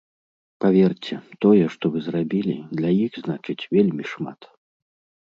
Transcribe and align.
Паверце, 0.63 1.15
тое, 1.45 1.65
што 1.73 1.91
вы 1.95 1.99
зрабілі, 2.07 2.55
для 2.79 2.89
іх 3.05 3.13
значыць 3.25 3.67
вельмі 3.77 4.03
шмат. 4.13 4.39